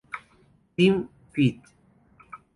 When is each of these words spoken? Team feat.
Team 0.75 1.09
feat. 1.31 1.61